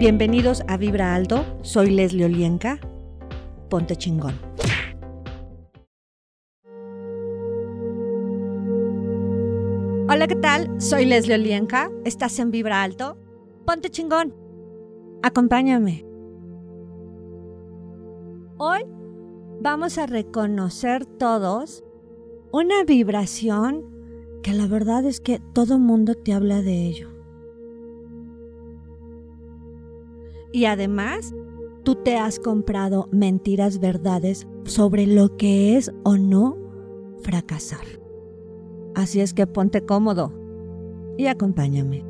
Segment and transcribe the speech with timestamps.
[0.00, 2.80] Bienvenidos a Vibra Alto, soy Leslie Olienka.
[3.68, 4.32] Ponte chingón.
[10.08, 10.80] Hola, ¿qué tal?
[10.80, 11.90] Soy Leslie Olienka.
[12.06, 13.18] Estás en Vibra Alto.
[13.66, 14.34] Ponte chingón.
[15.22, 16.06] Acompáñame.
[18.56, 18.80] Hoy
[19.60, 21.84] vamos a reconocer todos
[22.52, 23.84] una vibración
[24.42, 27.19] que la verdad es que todo mundo te habla de ello.
[30.52, 31.34] Y además,
[31.84, 36.56] tú te has comprado mentiras verdades sobre lo que es o no
[37.22, 37.86] fracasar.
[38.94, 40.32] Así es que ponte cómodo
[41.16, 42.04] y acompáñame.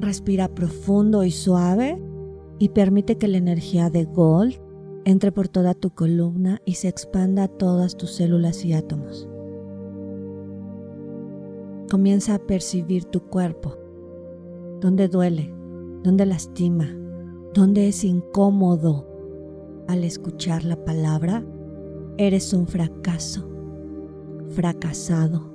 [0.00, 2.00] Respira profundo y suave
[2.58, 4.60] y permite que la energía de Gold
[5.04, 9.28] entre por toda tu columna y se expanda a todas tus células y átomos.
[11.90, 13.76] Comienza a percibir tu cuerpo,
[14.80, 15.54] dónde duele,
[16.02, 16.88] dónde lastima,
[17.54, 19.06] dónde es incómodo.
[19.86, 21.44] Al escuchar la palabra,
[22.18, 23.48] eres un fracaso,
[24.48, 25.54] fracasado,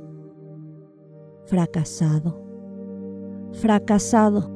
[1.47, 2.41] fracasado,
[3.51, 4.49] fracasado,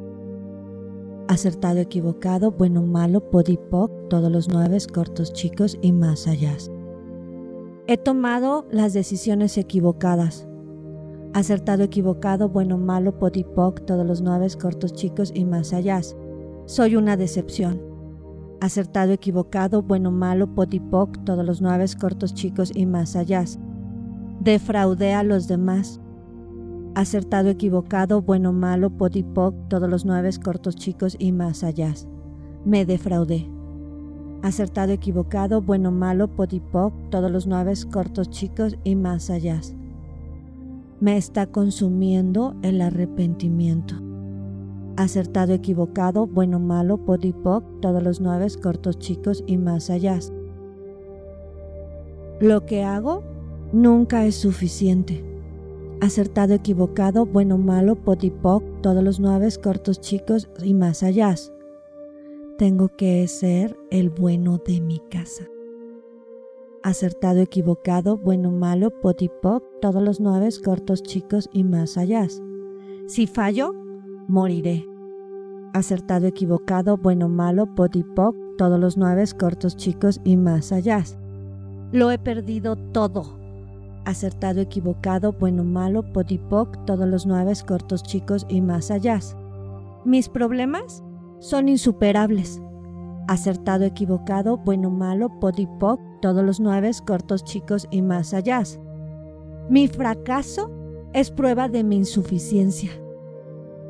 [1.28, 6.56] acertado, equivocado, bueno, malo, podipoc, todos los nueve cortos, chicos y más allá.
[7.88, 10.48] He tomado las decisiones equivocadas
[11.36, 16.00] acertado, equivocado, bueno, malo, podipoc, todos los nueve cortos chicos y más allá.
[16.66, 17.82] Soy una decepción.
[18.62, 23.44] Acertado, equivocado, bueno, malo, podipoc, todos los nueve cortos chicos y más allá.
[24.40, 26.00] Defraudé a los demás.
[26.96, 31.94] Acertado, equivocado, bueno, malo, podipoc, todos los nueve cortos chicos y más allá.
[32.64, 33.46] Me defraudé.
[34.42, 39.60] Acertado, equivocado, bueno, malo, podipoc, todos los nueve cortos chicos y más allá
[41.00, 43.96] me está consumiendo el arrepentimiento.
[44.98, 50.20] Acertado, equivocado, bueno, malo, podipoc, todos los nueve cortos chicos y más allá.
[52.40, 53.24] Lo que hago
[53.74, 55.24] nunca es suficiente.
[56.02, 61.36] Acertado, equivocado, bueno, malo, podipoc, todos los nueve cortos chicos y más allá.
[62.58, 65.46] Tengo que ser el bueno de mi casa
[66.86, 72.28] acertado, equivocado, bueno, malo, potipoc, todos los nueve cortos, chicos y más allá.
[73.08, 73.74] Si fallo,
[74.28, 74.86] moriré.
[75.74, 81.04] Acertado, equivocado, bueno, malo, potipoc, todos los nueve cortos, chicos y más allá.
[81.92, 83.40] Lo he perdido todo.
[84.06, 89.20] Acertado, equivocado, bueno, malo, potipoc, todos los nueve cortos, chicos y más allá.
[90.06, 91.04] Mis problemas
[91.40, 92.62] son insuperables
[93.28, 98.64] acertado, equivocado, bueno, malo, podipoc, todos los nueve, cortos, chicos y más allá.
[99.70, 100.70] Mi fracaso
[101.14, 102.92] es prueba de mi insuficiencia.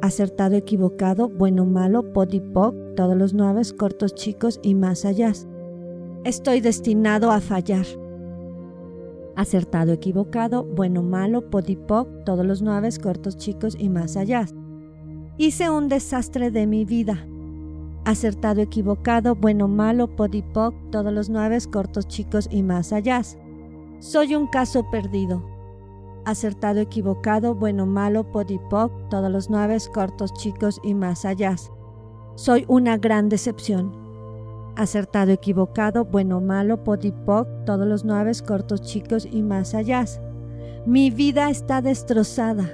[0.01, 5.34] Acertado, equivocado, bueno, malo, podipoc, todos los nueve, cortos, chicos y más allá.
[6.23, 7.85] Estoy destinado a fallar.
[9.35, 14.46] Acertado, equivocado, bueno, malo, podipoc, todos los nueve, cortos, chicos y más allá.
[15.38, 17.28] Hice un desastre de mi vida
[18.06, 23.22] acertado, equivocado, bueno, malo, podipoc, todos los nueve, cortos, chicos y más allá.
[24.00, 25.44] Soy un caso perdido.
[26.24, 31.56] Acertado, equivocado, bueno, malo, podipoc, todos los nueve, cortos, chicos y más allá.
[32.36, 33.92] Soy una gran decepción.
[34.76, 40.06] Acertado, equivocado, bueno, malo, podipoc, todos los nueve, cortos, chicos y más allá.
[40.86, 42.70] Mi vida está destrozada.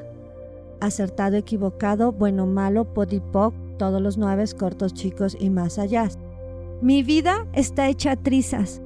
[0.81, 6.07] Acertado, equivocado, bueno, malo, podipoc, todos los nueve cortos chicos y más allá.
[6.83, 8.79] Mi vida está hecha trizas.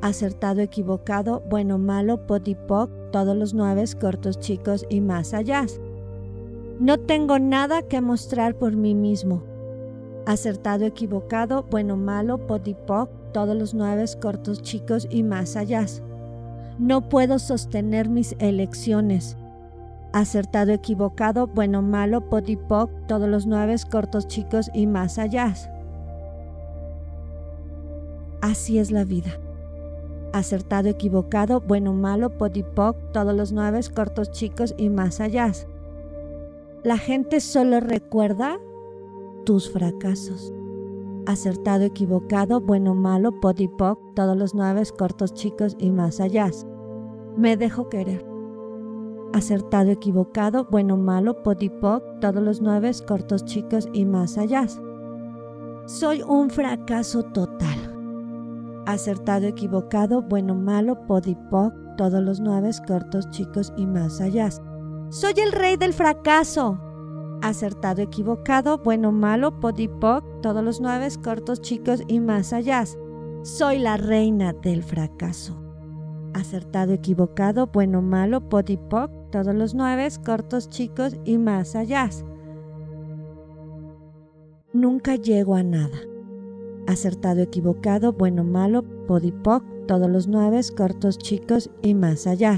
[0.00, 5.66] Acertado, equivocado, bueno, malo, podipoc, todos los nueve cortos chicos y más allá.
[6.78, 9.42] No tengo nada que mostrar por mí mismo.
[10.24, 15.84] Acertado, equivocado, bueno, malo, podipoc, todos los nueve cortos chicos y más allá.
[16.78, 19.36] No puedo sostener mis elecciones
[20.12, 25.54] acertado, equivocado, bueno, malo, podipoc, todos los nueve, cortos, chicos y más allá.
[28.40, 29.38] Así es la vida.
[30.32, 35.50] Acertado, equivocado, bueno, malo, podipoc, todos los nueve, cortos, chicos y más allá.
[36.84, 38.58] La gente solo recuerda
[39.44, 40.52] tus fracasos.
[41.26, 46.50] Acertado, equivocado, bueno, malo, podipoc, todos los nueve, cortos, chicos y más allá.
[47.36, 48.27] Me dejo querer
[49.32, 54.66] acertado, equivocado, bueno, malo, podipoc, todos los nueve, cortos, chicos y más allá.
[55.86, 57.94] Soy un fracaso total.
[58.86, 64.48] Acertado, equivocado, bueno, malo, podipoc, todos los nueve, cortos, chicos y más allá.
[65.10, 66.78] Soy el rey del fracaso.
[67.42, 72.84] Acertado, equivocado, bueno, malo, podipoc, todos los nueve, cortos, chicos y más allá.
[73.42, 75.56] Soy la reina del fracaso.
[76.34, 82.08] Acertado, equivocado, bueno, malo, podipoc, todos los nueve, cortos, chicos y más allá.
[84.72, 85.98] Nunca llego a nada.
[86.86, 92.56] Acertado, equivocado, bueno, malo, podipoc, todos los nueve, cortos, chicos y más allá.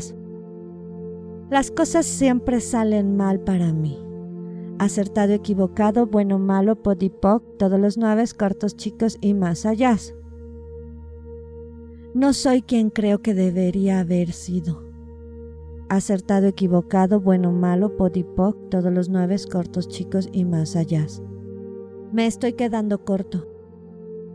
[1.50, 3.98] Las cosas siempre salen mal para mí.
[4.78, 9.96] Acertado, equivocado, bueno, malo, podipoc, todos los nueve, cortos, chicos y más allá.
[12.14, 14.89] No soy quien creo que debería haber sido.
[15.90, 21.04] Acertado, equivocado, bueno, malo, podipoc, todos los nueve, cortos, chicos y más allá.
[22.12, 23.48] Me estoy quedando corto.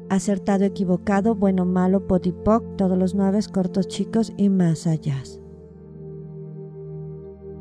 [0.09, 5.15] Acertado, equivocado, bueno, malo, podipoc, todos los nueve, cortos, chicos y más allá.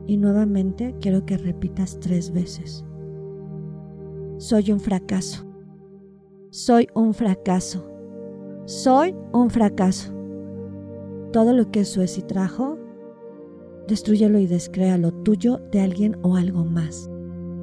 [0.09, 2.85] Y nuevamente quiero que repitas tres veces.
[4.39, 5.45] Soy un fracaso.
[6.51, 7.89] Soy un fracaso.
[8.65, 10.13] Soy un fracaso.
[11.33, 12.79] Todo lo que Suezi trajo,
[13.89, 17.11] destruyelo y descréalo tuyo de alguien o algo más.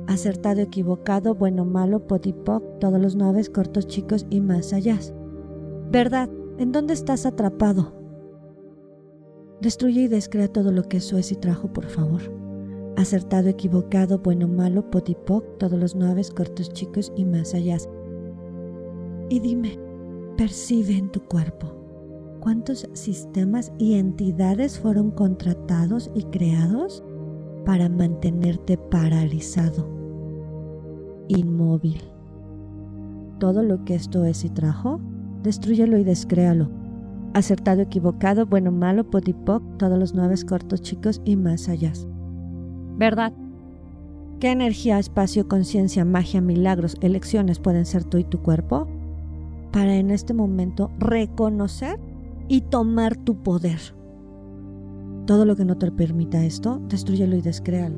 [0.07, 4.97] Acertado, equivocado, bueno, malo, podipoc, todos los nueve, cortos, chicos y más allá.
[5.91, 6.29] ¿Verdad?
[6.57, 7.93] ¿En dónde estás atrapado?
[9.61, 12.21] Destruye y descrea todo lo que Suezi trajo, por favor.
[12.97, 17.77] Acertado, equivocado, bueno, malo, podipoc, todos los nueve, cortos, chicos y más allá.
[19.29, 19.79] Y dime,
[20.35, 21.80] percibe en tu cuerpo
[22.41, 27.03] cuántos sistemas y entidades fueron contratados y creados
[27.65, 29.87] para mantenerte paralizado,
[31.29, 32.01] inmóvil.
[33.39, 34.99] Todo lo que esto es y trajo,
[35.43, 36.69] destruyelo y descréalo.
[37.33, 41.93] Acertado, equivocado, bueno, malo, podipoc, todos los nueve cortos, chicos y más allá.
[42.97, 43.31] ¿Verdad?
[44.41, 48.87] ¿Qué energía, espacio, conciencia, magia, milagros, elecciones pueden ser tú y tu cuerpo?
[49.71, 51.99] para en este momento reconocer
[52.51, 53.79] y tomar tu poder.
[55.25, 57.95] Todo lo que no te permita esto, destruyelo y descréalo.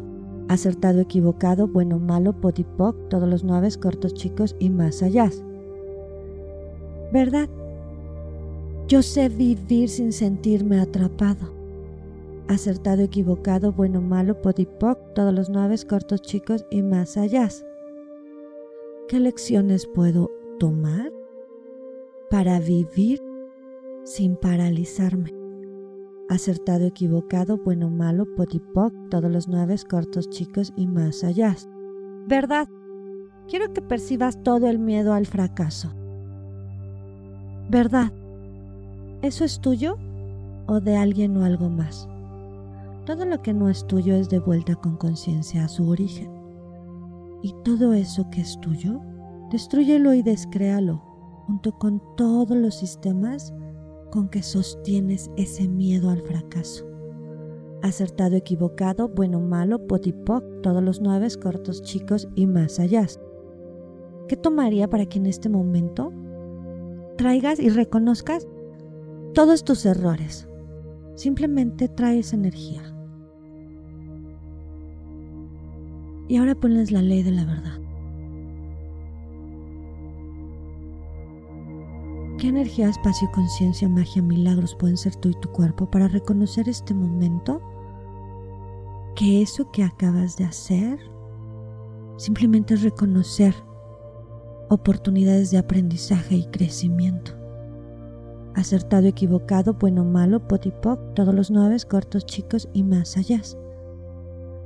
[0.47, 5.31] Acertado, equivocado, bueno, malo, podipoc, todos los nueve, cortos, chicos y más allá.
[7.11, 7.49] ¿Verdad?
[8.87, 11.51] Yo sé vivir sin sentirme atrapado.
[12.47, 17.49] Acertado, equivocado, bueno, malo, podipoc, todos los nueve, cortos, chicos y más allá.
[19.07, 20.29] ¿Qué lecciones puedo
[20.59, 21.11] tomar?
[22.33, 23.21] para vivir
[24.03, 25.31] sin paralizarme.
[26.29, 31.55] Acertado, equivocado, bueno, malo, potipoc, todos los nueve cortos, chicos y más allá.
[32.27, 32.67] ¿Verdad?
[33.47, 35.93] Quiero que percibas todo el miedo al fracaso.
[37.69, 38.11] ¿Verdad?
[39.21, 39.97] ¿Eso es tuyo
[40.67, 42.07] o de alguien o algo más?
[43.05, 46.31] Todo lo que no es tuyo es de vuelta con conciencia a su origen.
[47.41, 49.01] Y todo eso que es tuyo,
[49.51, 51.03] destruyelo y descréalo
[51.45, 53.53] junto con todos los sistemas
[54.13, 56.85] con que sostienes ese miedo al fracaso.
[57.81, 63.07] Acertado, equivocado, bueno, malo, potipoc, todos los nueve, cortos, chicos y más allá.
[64.27, 66.13] ¿Qué tomaría para que en este momento
[67.17, 68.47] traigas y reconozcas
[69.33, 70.47] todos tus errores?
[71.15, 72.83] Simplemente traes energía.
[76.27, 77.82] Y ahora pones la ley de la verdad.
[82.43, 86.93] ¿Qué energía, espacio, conciencia, magia, milagros pueden ser tú y tu cuerpo para reconocer este
[86.93, 87.61] momento?
[89.15, 90.99] Que eso que acabas de hacer
[92.17, 93.55] simplemente es reconocer
[94.67, 97.31] oportunidades de aprendizaje y crecimiento.
[98.55, 103.39] Acertado, equivocado, bueno, malo, potipoc, todos los nueve, cortos, chicos y más allá.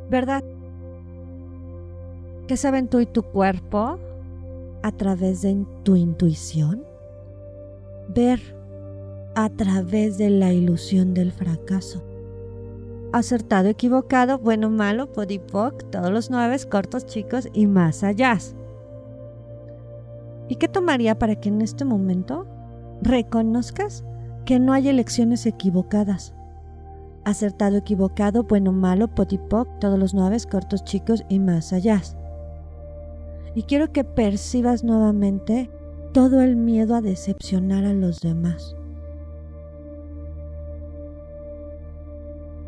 [0.10, 0.43] ¿Verdad?
[2.48, 4.00] ¿Qué saben tú y tu cuerpo
[4.81, 6.96] a través de tu intuición?
[8.09, 8.39] Ver
[9.35, 12.03] a través de la ilusión del fracaso.
[13.13, 18.37] Acertado, equivocado, bueno, malo, podipoc, todos los nueve, cortos, chicos y más allá.
[20.49, 22.47] ¿Y qué tomaría para que en este momento
[23.01, 24.03] reconozcas
[24.45, 26.33] que no hay elecciones equivocadas?
[27.25, 32.01] Acertado, equivocado, bueno, malo, podipoc, todos los nueve, cortos, chicos y más allá.
[33.53, 35.69] Y quiero que percibas nuevamente
[36.13, 38.75] todo el miedo a decepcionar a los demás.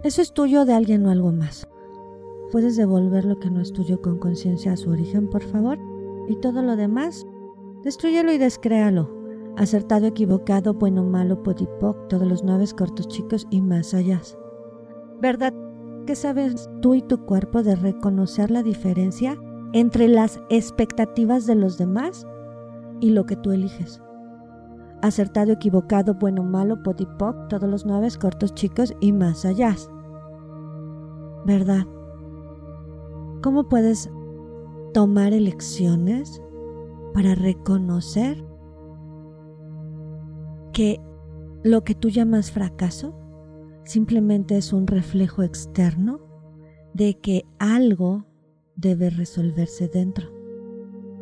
[0.03, 1.67] Eso es tuyo de alguien o algo más.
[2.51, 5.77] Puedes devolver lo que no es tuyo con conciencia a su origen, por favor.
[6.27, 7.27] Y todo lo demás,
[7.83, 9.09] destruyelo y descréalo.
[9.57, 14.21] Acertado, equivocado, bueno, malo, podipoc, todos los nueve cortos chicos y más allá.
[15.21, 15.53] ¿Verdad
[16.07, 19.37] que sabes tú y tu cuerpo de reconocer la diferencia
[19.73, 22.25] entre las expectativas de los demás
[22.99, 24.01] y lo que tú eliges.
[25.01, 29.75] Acertado, equivocado, bueno, malo, potipoc, todos los nueve, cortos, chicos y más allá.
[31.45, 31.85] ¿Verdad?
[33.41, 34.11] ¿Cómo puedes
[34.93, 36.41] tomar elecciones
[37.13, 38.43] para reconocer
[40.73, 41.01] que
[41.63, 43.15] lo que tú llamas fracaso
[43.83, 46.19] simplemente es un reflejo externo
[46.93, 48.25] de que algo
[48.75, 50.38] debe resolverse dentro.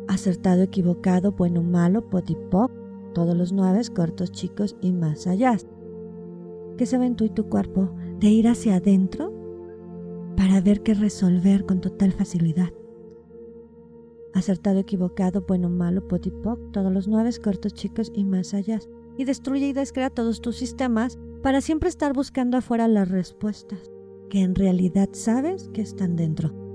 [0.08, 2.72] Acertado, equivocado, bueno, malo, potipoc,
[3.12, 5.56] todos los nueve, cortos, chicos y más allá.
[6.78, 7.90] ¿Qué se en tú y tu cuerpo?
[8.18, 9.32] De ir hacia adentro
[10.36, 12.72] para ver qué resolver con total facilidad.
[14.32, 18.78] Acertado, equivocado, bueno, malo, potipoc, todos los nueve, cortos, chicos y más allá.
[19.16, 23.90] Y destruye y descrea todos tus sistemas para siempre estar buscando afuera las respuestas,
[24.30, 26.67] que en realidad sabes que están dentro.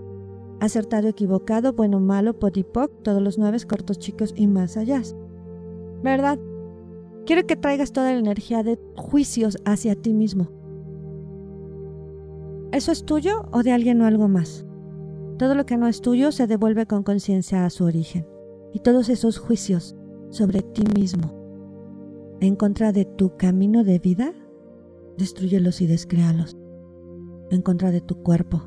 [0.63, 5.01] Acertado, equivocado, bueno, malo, potipoc, todos los nueve, cortos, chicos y más allá.
[6.01, 6.39] ¿Verdad?
[7.25, 10.47] Quiero que traigas toda la energía de juicios hacia ti mismo
[12.71, 14.65] ¿Eso es tuyo o de alguien o algo más?
[15.37, 18.25] Todo lo que no es tuyo se devuelve con conciencia a su origen.
[18.73, 19.95] Y todos esos juicios
[20.31, 21.43] sobre ti mismo
[22.39, 24.33] en contra de tu camino de vida,
[25.19, 26.57] destruyelos y descréalos.
[27.51, 28.63] En contra de tu cuerpo,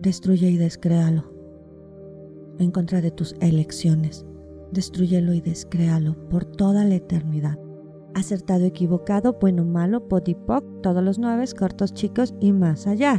[0.00, 1.29] destruye y descréalo.
[2.60, 4.26] En contra de tus elecciones,
[4.70, 7.58] destruyelo y descréalo por toda la eternidad.
[8.12, 13.18] Acertado, equivocado, bueno, malo, podipoc, todos los nueve, cortos, chicos y más allá.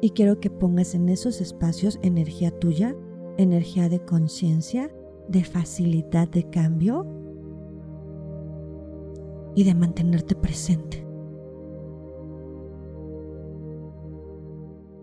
[0.00, 2.96] Y quiero que pongas en esos espacios energía tuya,
[3.38, 4.90] energía de conciencia,
[5.28, 7.06] de facilidad de cambio
[9.54, 11.06] y de mantenerte presente.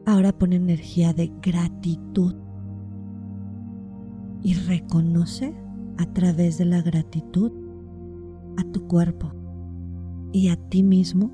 [0.10, 2.34] Ahora pon energía de gratitud
[4.42, 5.54] y reconoce
[6.00, 7.51] a través de la gratitud
[8.58, 9.32] a tu cuerpo
[10.32, 11.30] y a ti mismo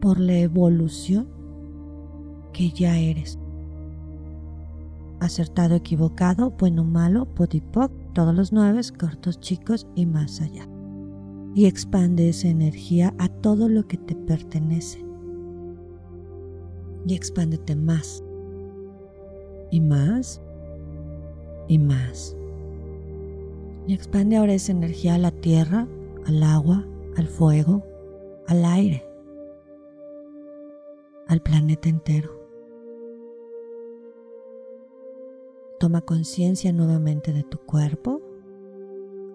[0.00, 1.28] por la evolución
[2.52, 3.38] que ya eres.
[5.20, 10.68] Acertado, equivocado, bueno, malo, podipoc, todos los nueve, cortos, chicos y más allá.
[11.54, 15.11] Y expande esa energía a todo lo que te pertenece.
[17.06, 18.22] Y expándete más.
[19.70, 20.40] Y más.
[21.68, 22.36] Y más.
[23.86, 25.88] Y expande ahora esa energía a la tierra,
[26.26, 27.82] al agua, al fuego,
[28.46, 29.04] al aire,
[31.26, 32.42] al planeta entero.
[35.80, 38.20] Toma conciencia nuevamente de tu cuerpo.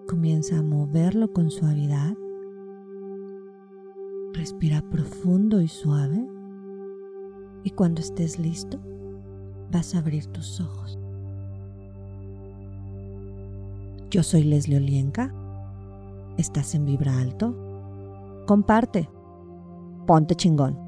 [0.06, 2.16] Comienza a moverlo con suavidad.
[4.32, 6.26] Respira profundo y suave.
[7.64, 8.78] Y cuando estés listo,
[9.70, 10.98] vas a abrir tus ojos.
[14.10, 15.32] Yo soy Leslie Olienka.
[16.38, 17.54] Estás en Vibra Alto.
[18.46, 19.08] Comparte.
[20.06, 20.87] Ponte chingón.